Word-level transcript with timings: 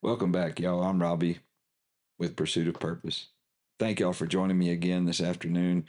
Welcome 0.00 0.30
back, 0.30 0.60
y'all. 0.60 0.84
I'm 0.84 1.02
Robbie 1.02 1.40
with 2.20 2.36
Pursuit 2.36 2.68
of 2.68 2.78
Purpose. 2.78 3.30
Thank 3.80 3.98
y'all 3.98 4.12
for 4.12 4.28
joining 4.28 4.56
me 4.56 4.70
again 4.70 5.06
this 5.06 5.20
afternoon 5.20 5.86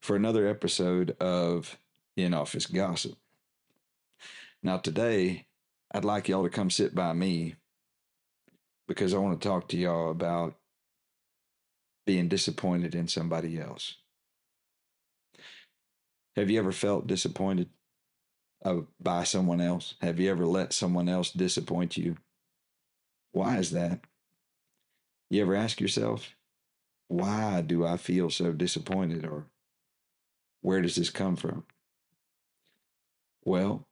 for 0.00 0.16
another 0.16 0.48
episode 0.48 1.16
of 1.20 1.78
In 2.16 2.34
Office 2.34 2.66
Gossip. 2.66 3.12
Now, 4.64 4.78
today, 4.78 5.46
I'd 5.94 6.04
like 6.04 6.28
y'all 6.28 6.42
to 6.42 6.50
come 6.50 6.70
sit 6.70 6.92
by 6.92 7.12
me 7.12 7.54
because 8.88 9.14
I 9.14 9.18
want 9.18 9.40
to 9.40 9.48
talk 9.48 9.68
to 9.68 9.76
y'all 9.76 10.10
about 10.10 10.56
being 12.04 12.26
disappointed 12.26 12.96
in 12.96 13.06
somebody 13.06 13.60
else. 13.60 13.94
Have 16.34 16.50
you 16.50 16.58
ever 16.58 16.72
felt 16.72 17.06
disappointed 17.06 17.68
uh, 18.64 18.80
by 18.98 19.22
someone 19.22 19.60
else? 19.60 19.94
Have 20.00 20.18
you 20.18 20.32
ever 20.32 20.46
let 20.46 20.72
someone 20.72 21.08
else 21.08 21.30
disappoint 21.30 21.96
you? 21.96 22.16
Why 23.32 23.58
is 23.58 23.70
that? 23.72 24.00
You 25.30 25.42
ever 25.42 25.54
ask 25.54 25.80
yourself, 25.80 26.34
why 27.08 27.62
do 27.62 27.84
I 27.84 27.96
feel 27.96 28.30
so 28.30 28.52
disappointed 28.52 29.24
or 29.24 29.46
where 30.60 30.80
does 30.80 30.94
this 30.94 31.10
come 31.10 31.36
from? 31.36 31.64
Well, 33.44 33.86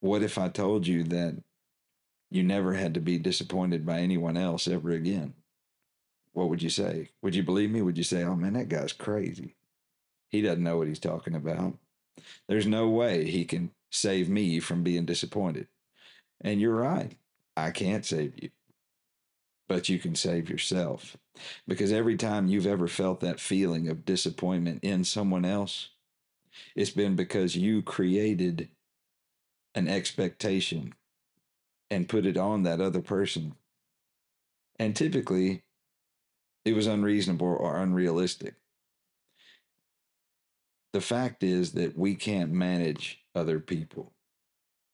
what 0.00 0.22
if 0.22 0.38
I 0.38 0.48
told 0.48 0.86
you 0.86 1.02
that 1.04 1.42
you 2.30 2.42
never 2.42 2.74
had 2.74 2.94
to 2.94 3.00
be 3.00 3.18
disappointed 3.18 3.86
by 3.86 4.00
anyone 4.00 4.36
else 4.36 4.68
ever 4.68 4.90
again? 4.90 5.34
What 6.32 6.48
would 6.50 6.62
you 6.62 6.70
say? 6.70 7.10
Would 7.22 7.34
you 7.34 7.42
believe 7.42 7.70
me? 7.70 7.82
Would 7.82 7.98
you 7.98 8.04
say, 8.04 8.22
oh 8.22 8.36
man, 8.36 8.52
that 8.52 8.68
guy's 8.68 8.92
crazy? 8.92 9.56
He 10.28 10.42
doesn't 10.42 10.62
know 10.62 10.76
what 10.76 10.88
he's 10.88 10.98
talking 11.00 11.34
about. 11.34 11.78
There's 12.48 12.66
no 12.66 12.88
way 12.88 13.24
he 13.30 13.44
can 13.44 13.70
save 13.90 14.28
me 14.28 14.60
from 14.60 14.82
being 14.82 15.06
disappointed. 15.06 15.68
And 16.40 16.60
you're 16.60 16.74
right. 16.74 17.16
I 17.64 17.70
can't 17.70 18.04
save 18.04 18.34
you. 18.40 18.50
But 19.68 19.88
you 19.88 19.98
can 19.98 20.14
save 20.14 20.48
yourself. 20.48 21.16
Because 21.66 21.92
every 21.92 22.16
time 22.16 22.46
you've 22.48 22.66
ever 22.66 22.88
felt 22.88 23.20
that 23.20 23.40
feeling 23.40 23.88
of 23.88 24.04
disappointment 24.04 24.82
in 24.82 25.04
someone 25.04 25.44
else, 25.44 25.90
it's 26.74 26.90
been 26.90 27.16
because 27.16 27.56
you 27.56 27.82
created 27.82 28.68
an 29.74 29.88
expectation 29.88 30.94
and 31.90 32.08
put 32.08 32.26
it 32.26 32.36
on 32.36 32.62
that 32.62 32.80
other 32.80 33.00
person. 33.00 33.54
And 34.78 34.94
typically, 34.96 35.62
it 36.64 36.74
was 36.74 36.86
unreasonable 36.86 37.46
or 37.46 37.78
unrealistic. 37.78 38.54
The 40.92 41.00
fact 41.00 41.42
is 41.42 41.72
that 41.72 41.96
we 41.96 42.14
can't 42.14 42.50
manage 42.50 43.22
other 43.34 43.60
people. 43.60 44.12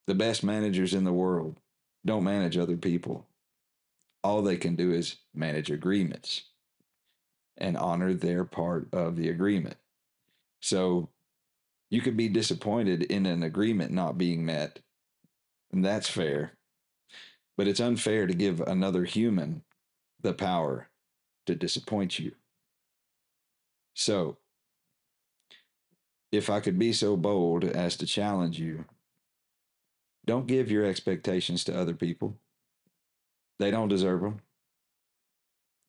The 0.07 0.15
best 0.15 0.45
managers 0.45 0.93
in 0.93 1.05
the 1.05 1.13
world 1.13 1.57
don't 2.05 2.25
manage 2.25 2.57
other 2.57 2.77
people. 2.77 3.27
All 4.23 4.43
they 4.43 4.57
can 4.57 4.77
do 4.77 4.93
is 4.93 5.17
manage 5.35 5.71
agreements 5.71 6.45
and 7.57 7.77
honor 7.77 8.15
their 8.15 8.45
part 8.45 8.89
of 8.93 9.17
the 9.17 9.29
agreement. 9.29 9.77
So 10.61 11.11
you 11.91 12.01
could 12.01 12.17
be 12.17 12.29
disappointed 12.29 13.05
in 13.05 13.27
an 13.27 13.43
agreement 13.43 13.93
not 13.93 14.19
being 14.19 14.45
met, 14.45 14.81
and 15.73 15.85
that's 15.85 16.09
fair. 16.09 16.57
But 17.57 17.69
it's 17.69 17.81
unfair 17.81 18.27
to 18.27 18.35
give 18.35 18.61
another 18.61 19.05
human 19.05 19.63
the 20.21 20.33
power 20.33 20.89
to 21.47 21.55
disappoint 21.55 22.19
you. 22.19 22.33
So, 23.95 24.39
if 26.33 26.51
I 26.51 26.59
could 26.59 26.79
be 26.79 26.93
so 26.93 27.17
bold 27.17 27.63
as 27.63 27.97
to 27.99 28.07
challenge 28.07 28.59
you, 28.59 28.87
don't 30.27 30.47
give 30.47 30.71
your 30.71 30.85
expectations 30.85 31.65
to 31.65 31.79
other 31.79 31.95
people. 31.95 32.37
They 33.59 33.71
don't 33.71 33.89
deserve 33.89 34.23
them. 34.23 34.41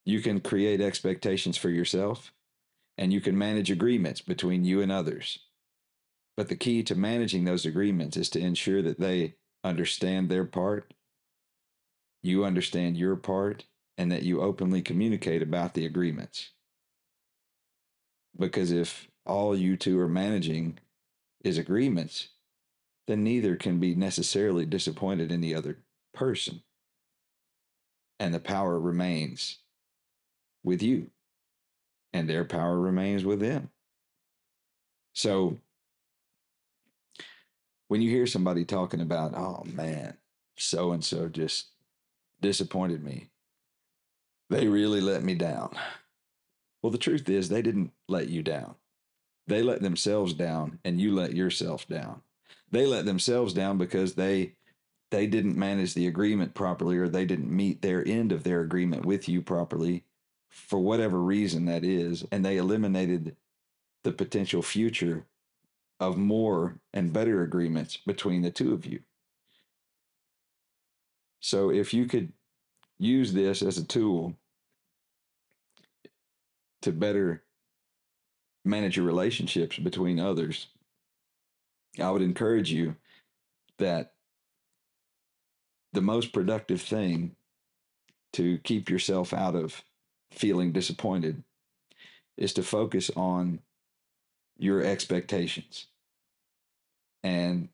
You 0.05 0.21
can 0.21 0.39
create 0.39 0.81
expectations 0.81 1.57
for 1.57 1.69
yourself 1.69 2.31
and 2.97 3.11
you 3.11 3.21
can 3.21 3.37
manage 3.37 3.71
agreements 3.71 4.21
between 4.21 4.63
you 4.63 4.81
and 4.81 4.91
others. 4.91 5.39
But 6.37 6.49
the 6.49 6.55
key 6.55 6.83
to 6.83 6.95
managing 6.95 7.45
those 7.45 7.65
agreements 7.65 8.17
is 8.17 8.29
to 8.31 8.39
ensure 8.39 8.81
that 8.81 8.99
they 8.99 9.35
understand 9.63 10.29
their 10.29 10.45
part, 10.45 10.93
you 12.21 12.45
understand 12.45 12.97
your 12.97 13.15
part, 13.15 13.65
and 13.97 14.11
that 14.11 14.23
you 14.23 14.41
openly 14.41 14.81
communicate 14.81 15.41
about 15.41 15.73
the 15.73 15.85
agreements. 15.85 16.51
Because 18.37 18.71
if 18.71 19.07
all 19.25 19.55
you 19.55 19.77
two 19.77 19.99
are 19.99 20.09
managing 20.09 20.79
is 21.43 21.57
agreements, 21.57 22.29
then 23.07 23.23
neither 23.23 23.55
can 23.55 23.79
be 23.79 23.95
necessarily 23.95 24.65
disappointed 24.65 25.31
in 25.31 25.41
the 25.41 25.55
other 25.55 25.77
person. 26.13 26.61
And 28.19 28.33
the 28.33 28.39
power 28.39 28.79
remains 28.79 29.59
with 30.63 30.81
you, 30.81 31.11
and 32.13 32.29
their 32.29 32.45
power 32.45 32.79
remains 32.79 33.23
with 33.23 33.39
them. 33.39 33.69
So, 35.13 35.57
when 37.87 38.01
you 38.01 38.09
hear 38.09 38.25
somebody 38.25 38.65
talking 38.65 39.01
about, 39.01 39.35
oh 39.35 39.63
man, 39.65 40.17
so 40.57 40.91
and 40.91 41.03
so 41.03 41.27
just 41.27 41.67
disappointed 42.41 43.03
me, 43.03 43.29
they 44.49 44.67
really 44.67 45.01
let 45.01 45.23
me 45.23 45.35
down. 45.35 45.75
Well, 46.81 46.91
the 46.91 46.97
truth 46.97 47.29
is, 47.29 47.49
they 47.49 47.61
didn't 47.61 47.91
let 48.07 48.29
you 48.29 48.43
down. 48.43 48.75
They 49.47 49.61
let 49.61 49.81
themselves 49.81 50.33
down, 50.33 50.79
and 50.83 50.99
you 50.99 51.13
let 51.13 51.33
yourself 51.33 51.87
down. 51.87 52.21
They 52.71 52.85
let 52.85 53.05
themselves 53.05 53.53
down 53.53 53.77
because 53.77 54.15
they 54.15 54.55
they 55.11 55.27
didn't 55.27 55.57
manage 55.57 55.93
the 55.93 56.07
agreement 56.07 56.53
properly, 56.55 56.97
or 56.97 57.07
they 57.07 57.25
didn't 57.25 57.55
meet 57.55 57.81
their 57.81 58.05
end 58.05 58.31
of 58.31 58.43
their 58.43 58.61
agreement 58.61 59.05
with 59.05 59.29
you 59.29 59.41
properly, 59.41 60.03
for 60.49 60.79
whatever 60.79 61.21
reason 61.21 61.65
that 61.65 61.83
is, 61.83 62.25
and 62.31 62.43
they 62.43 62.57
eliminated 62.57 63.35
the 64.03 64.11
potential 64.11 64.61
future 64.61 65.25
of 65.99 66.17
more 66.17 66.79
and 66.93 67.13
better 67.13 67.43
agreements 67.43 67.97
between 67.97 68.41
the 68.41 68.51
two 68.51 68.73
of 68.73 68.85
you. 68.85 68.99
So 71.39 71.69
if 71.69 71.93
you 71.93 72.05
could 72.05 72.33
use 72.97 73.33
this 73.33 73.61
as 73.61 73.77
a 73.77 73.85
tool 73.85 74.33
to 76.81 76.91
better 76.91 77.43
manage 78.63 78.97
your 78.97 79.05
relationships 79.05 79.77
between 79.77 80.19
others, 80.19 80.67
I 81.99 82.11
would 82.11 82.21
encourage 82.21 82.71
you 82.71 82.95
that 83.77 84.13
the 85.93 86.01
most 86.01 86.33
productive 86.33 86.81
thing 86.81 87.35
to 88.33 88.57
keep 88.59 88.89
yourself 88.89 89.33
out 89.33 89.55
of 89.55 89.83
feeling 90.31 90.71
disappointed 90.71 91.43
is 92.37 92.53
to 92.53 92.63
focus 92.63 93.09
on 93.15 93.59
your 94.57 94.83
expectations 94.83 95.87
and 97.23 97.69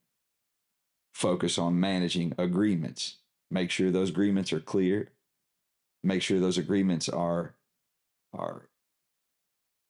focus 1.14 1.58
on 1.58 1.80
managing 1.80 2.34
agreements. 2.38 3.18
Make 3.50 3.72
sure 3.72 3.92
those 3.92 4.10
agreements 4.10 4.54
are 4.54 4.60
clear. 4.60 5.10
Make 6.04 6.22
sure 6.22 6.40
those 6.40 6.58
agreements 6.58 7.10
are 7.10 7.56
are 8.34 8.70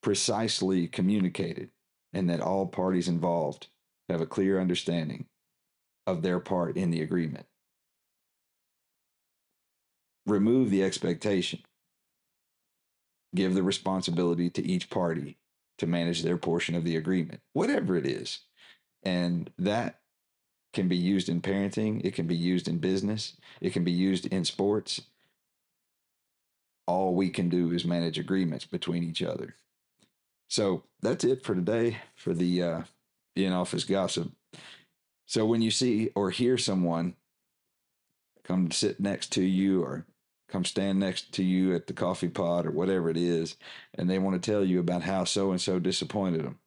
precisely 0.02 0.88
communicated 0.88 1.70
and 2.12 2.30
that 2.30 2.42
all 2.42 2.66
parties 2.66 3.08
involved 3.08 3.68
have 4.10 4.22
a 4.22 4.26
clear 4.26 4.60
understanding 4.60 5.26
of 6.08 6.22
their 6.22 6.40
part 6.40 6.78
in 6.78 6.92
the 6.92 7.02
agreement. 7.02 7.46
Remove 10.26 10.70
the 10.70 10.84
expectation. 10.84 11.60
Give 13.34 13.54
the 13.54 13.64
responsibility 13.64 14.50
to 14.50 14.66
each 14.66 14.90
party 14.90 15.38
to 15.78 15.88
manage 15.88 16.22
their 16.22 16.38
portion 16.38 16.76
of 16.76 16.84
the 16.84 16.96
agreement, 16.96 17.42
whatever 17.54 17.96
it 17.96 18.06
is. 18.06 18.40
And 19.04 19.50
that 19.58 20.02
can 20.74 20.88
be 20.88 20.98
used 20.98 21.28
in 21.28 21.42
parenting, 21.42 22.02
it 22.04 22.14
can 22.14 22.28
be 22.28 22.36
used 22.36 22.68
in 22.68 22.78
business, 22.78 23.36
it 23.60 23.74
can 23.74 23.84
be 23.84 23.92
used 23.92 24.26
in 24.28 24.46
sports. 24.46 25.02
All 26.88 27.16
we 27.16 27.30
can 27.30 27.50
do 27.50 27.72
is 27.72 27.86
manage 27.86 28.20
agreements 28.20 28.66
between 28.66 29.04
each 29.04 29.22
other. 29.24 29.56
So 30.50 30.84
that's 31.02 31.24
it 31.24 31.44
for 31.44 31.56
today 31.56 31.98
for 32.16 32.34
the 32.34 32.62
uh, 32.62 32.82
in 33.36 33.54
office 33.54 33.84
gossip. 33.84 34.32
So 35.26 35.46
when 35.46 35.62
you 35.62 35.72
see 35.72 36.10
or 36.16 36.30
hear 36.30 36.58
someone 36.58 37.16
come 38.44 38.72
sit 38.72 39.00
next 39.00 39.32
to 39.34 39.44
you 39.44 39.84
or 39.84 40.06
come 40.50 40.66
stand 40.66 41.00
next 41.00 41.32
to 41.34 41.44
you 41.44 41.74
at 41.74 41.88
the 41.88 41.94
coffee 41.94 42.28
pot 42.28 42.66
or 42.66 42.72
whatever 42.72 43.10
it 43.10 43.18
is, 43.18 43.56
and 43.94 44.10
they 44.10 44.20
want 44.20 44.42
to 44.42 44.52
tell 44.52 44.66
you 44.66 44.80
about 44.80 45.04
how 45.04 45.24
so 45.24 45.52
and 45.52 45.62
so 45.62 45.80
disappointed 45.80 46.44
them, 46.44 46.60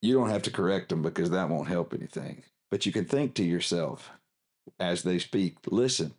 you 0.00 0.14
don't 0.14 0.30
have 0.30 0.42
to 0.42 0.50
correct 0.50 0.88
them 0.88 1.02
because 1.02 1.30
that 1.30 1.50
won't 1.50 1.68
help 1.68 1.92
anything. 1.92 2.42
But 2.70 2.86
you 2.86 2.92
can 2.92 3.04
think 3.04 3.34
to 3.34 3.44
yourself 3.44 4.10
as 4.80 5.02
they 5.02 5.18
speak, 5.18 5.58
listen, 5.70 6.14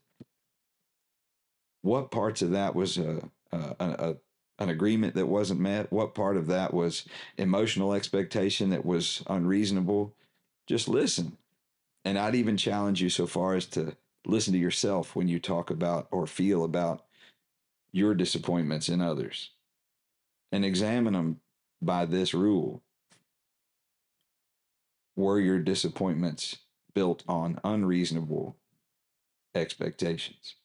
what 1.81 2.11
parts 2.11 2.41
of 2.41 2.51
that 2.51 2.75
was 2.75 2.97
uh, 2.97 3.21
uh, 3.51 3.73
a, 3.79 3.85
a, 3.85 4.09
a 4.11 4.15
an 4.59 4.69
agreement 4.69 5.15
that 5.15 5.27
wasn't 5.27 5.59
met? 5.59 5.91
What 5.91 6.15
part 6.15 6.37
of 6.37 6.47
that 6.47 6.73
was 6.73 7.05
emotional 7.37 7.93
expectation 7.93 8.69
that 8.71 8.85
was 8.85 9.23
unreasonable? 9.27 10.13
Just 10.65 10.87
listen. 10.87 11.37
And 12.03 12.17
I'd 12.17 12.35
even 12.35 12.57
challenge 12.57 13.01
you 13.01 13.09
so 13.09 13.27
far 13.27 13.53
as 13.53 13.65
to 13.67 13.95
listen 14.25 14.53
to 14.53 14.59
yourself 14.59 15.15
when 15.15 15.27
you 15.27 15.39
talk 15.39 15.69
about 15.69 16.07
or 16.11 16.27
feel 16.27 16.63
about 16.63 17.05
your 17.91 18.13
disappointments 18.13 18.89
in 18.89 19.01
others 19.01 19.51
and 20.51 20.65
examine 20.65 21.13
them 21.13 21.39
by 21.81 22.05
this 22.05 22.33
rule. 22.33 22.81
Were 25.15 25.39
your 25.39 25.59
disappointments 25.59 26.57
built 26.93 27.23
on 27.27 27.59
unreasonable 27.63 28.55
expectations 29.55 30.55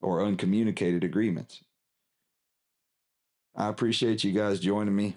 or 0.00 0.24
uncommunicated 0.24 1.04
agreements? 1.04 1.62
I 3.54 3.68
appreciate 3.68 4.24
you 4.24 4.32
guys 4.32 4.60
joining 4.60 4.96
me. 4.96 5.16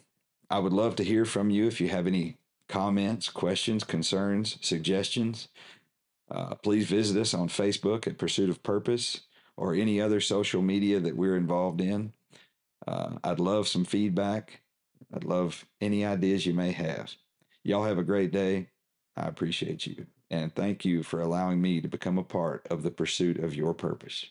I 0.50 0.60
would 0.60 0.74
love 0.74 0.96
to 0.98 1.04
hear 1.04 1.26
from 1.26 1.50
you 1.50 1.68
if 1.68 1.80
you 1.80 1.90
have 1.90 2.08
any 2.08 2.38
comments, 2.68 3.30
questions, 3.30 3.84
concerns, 3.84 4.58
suggestions. 4.62 5.48
Uh, 6.30 6.56
please 6.56 6.88
visit 6.88 7.20
us 7.20 7.34
on 7.34 7.48
Facebook 7.48 8.08
at 8.08 8.18
Pursuit 8.18 8.50
of 8.50 8.64
Purpose 8.64 9.22
or 9.58 9.74
any 9.74 10.02
other 10.02 10.20
social 10.20 10.62
media 10.62 11.00
that 11.00 11.16
we're 11.16 11.38
involved 11.38 11.80
in. 11.80 12.14
Uh, 12.86 13.18
I'd 13.24 13.40
love 13.40 13.68
some 13.68 13.86
feedback. 13.86 14.62
I'd 15.14 15.24
love 15.24 15.66
any 15.80 16.06
ideas 16.06 16.46
you 16.46 16.54
may 16.54 16.72
have. 16.72 17.14
Y'all 17.64 17.86
have 17.86 17.98
a 17.98 18.04
great 18.04 18.32
day. 18.32 18.70
I 19.16 19.28
appreciate 19.28 19.88
you. 19.88 20.08
And 20.30 20.54
thank 20.54 20.84
you 20.84 21.04
for 21.04 21.22
allowing 21.22 21.62
me 21.62 21.80
to 21.82 21.88
become 21.88 22.18
a 22.18 22.24
part 22.24 22.68
of 22.70 22.84
the 22.84 22.92
pursuit 22.92 23.38
of 23.38 23.56
your 23.56 23.74
purpose. 23.74 24.26